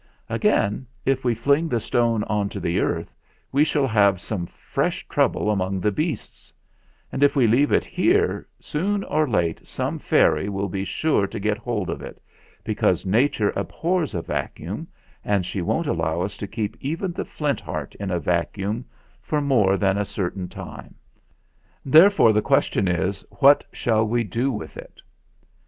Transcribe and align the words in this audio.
Again, 0.29 0.87
if 1.05 1.23
we 1.23 1.35
fling 1.35 1.69
the 1.69 1.79
stone 1.79 2.23
on 2.23 2.49
to 2.49 2.59
the 2.59 2.79
earth 2.79 3.13
we 3.51 3.63
shall 3.63 3.85
have 3.85 4.19
some 4.19 4.47
fresh 4.47 5.07
trouble 5.07 5.51
among 5.51 5.79
the 5.79 5.91
beasts; 5.91 6.51
and 7.11 7.21
if 7.21 7.35
we 7.35 7.45
leave 7.45 7.71
it 7.71 7.85
here, 7.85 8.47
soon 8.59 9.03
or 9.03 9.29
later 9.29 9.63
some 9.63 9.99
fairy 9.99 10.49
will 10.49 10.69
be 10.69 10.85
sure 10.85 11.27
to 11.27 11.39
get 11.39 11.59
hold 11.59 11.87
of 11.87 12.01
it, 12.01 12.19
because 12.63 13.05
nature 13.05 13.51
abhors 13.55 14.15
a 14.15 14.23
vacuum, 14.23 14.87
and 15.23 15.45
she 15.45 15.61
won't 15.61 15.85
allow 15.85 16.21
us 16.21 16.35
to 16.37 16.47
keep 16.47 16.75
even 16.79 17.11
the 17.11 17.23
Flint 17.23 17.61
Heart 17.61 17.93
in 17.99 18.09
a 18.09 18.19
vacuum 18.19 18.85
for 19.21 19.39
more 19.39 19.77
than 19.77 19.99
a 19.99 20.03
certain 20.05 20.49
time. 20.49 20.95
Therefore 21.85 22.33
the 22.33 22.41
question 22.41 22.87
is, 22.87 23.23
'What 23.29 23.63
shall 23.71 24.07
we 24.07 24.23
do 24.23 24.51
with 24.51 24.77
it?' 24.77 25.01